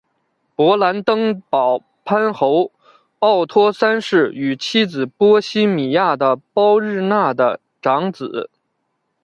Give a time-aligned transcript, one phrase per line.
[0.55, 2.71] 勃兰登堡藩侯
[3.19, 8.49] 奥托三世与妻子波希米亚的鲍日娜的长子。